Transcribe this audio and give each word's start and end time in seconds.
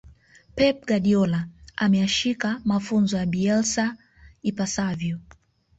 pep 0.55 0.85
guardiola 0.85 1.47
ameyashika 1.75 2.61
mafunzo 2.65 3.17
ya 3.17 3.25
bielsa 3.25 3.97
ipasavyo 4.41 5.19